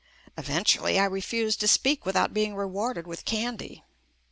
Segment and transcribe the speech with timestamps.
[0.35, 3.83] Eventually I refused to speak without being rewarded with candy.